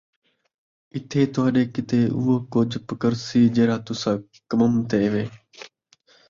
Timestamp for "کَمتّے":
4.49-5.21